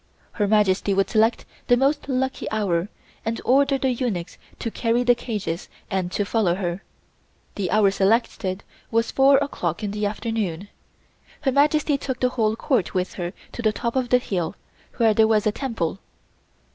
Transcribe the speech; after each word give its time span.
Her 0.31 0.47
Majesty 0.47 0.95
would 0.95 1.11
select 1.11 1.45
the 1.67 1.77
most 1.77 2.09
lucky 2.09 2.49
hour 2.49 2.89
and 3.23 3.39
order 3.45 3.77
the 3.77 3.91
eunuchs 3.91 4.39
to 4.57 4.71
carry 4.71 5.03
the 5.03 5.13
cages 5.13 5.69
and 5.91 6.11
to 6.13 6.25
follow 6.25 6.55
her. 6.55 6.81
The 7.53 7.69
hour 7.69 7.91
selected 7.91 8.63
was 8.89 9.11
four 9.11 9.37
o'clock 9.37 9.83
in 9.83 9.91
the 9.91 10.07
afternoon. 10.07 10.69
Her 11.41 11.51
Majesty 11.51 11.99
took 11.99 12.19
the 12.19 12.29
whole 12.29 12.55
Court 12.55 12.95
with 12.95 13.13
her 13.13 13.31
to 13.51 13.61
the 13.61 13.71
top 13.71 13.95
of 13.95 14.09
the 14.09 14.17
hill, 14.17 14.55
where 14.97 15.13
there 15.13 15.27
was 15.27 15.45
a 15.45 15.51
Temple. 15.51 15.99